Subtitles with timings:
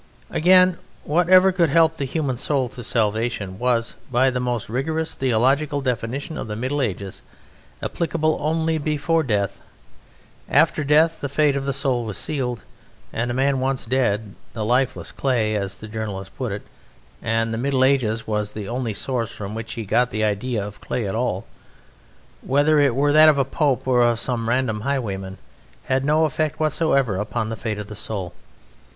[0.31, 5.79] Again, whatever could help the human soul to salvation was by the most rigorous theological
[5.79, 7.21] definition of the Middle Ages
[7.83, 9.61] applicable only before death.
[10.49, 12.63] After death the fate of the soul was sealed,
[13.13, 16.63] and the man once dead, the "lifeless clay" (as the journalist put it
[17.21, 20.81] and the Middle Ages was the only source from which he got the idea of
[20.81, 21.45] clay at all),
[22.41, 25.37] whether it were that of a Pope or of some random highwayman,
[25.83, 28.33] had no effect whatsoever upon the fate of the soul.